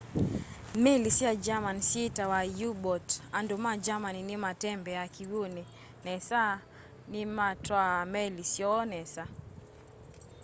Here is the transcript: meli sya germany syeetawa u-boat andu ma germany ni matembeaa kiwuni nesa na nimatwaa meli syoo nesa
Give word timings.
meli 0.83 1.09
sya 1.17 1.31
germany 1.45 1.81
syeetawa 1.89 2.39
u-boat 2.67 3.07
andu 3.37 3.55
ma 3.63 3.73
germany 3.85 4.19
ni 4.29 4.35
matembeaa 4.45 5.07
kiwuni 5.15 5.63
nesa 6.05 6.41
na 6.53 6.61
nimatwaa 7.11 7.97
meli 8.13 8.43
syoo 8.53 8.81
nesa 8.93 9.23